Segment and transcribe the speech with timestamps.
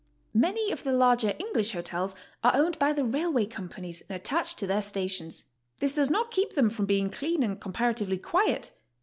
[0.33, 4.57] Many of the larger English hotels are owned by the rail way companies and attached
[4.57, 5.43] to their stations.
[5.77, 8.71] This does not keep them from being clean and comparatively qUiet.